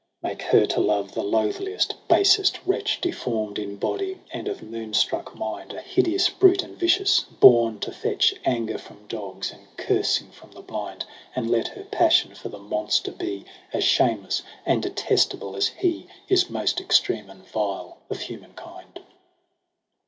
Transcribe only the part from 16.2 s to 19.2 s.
Is most extreme and vile of humankind.'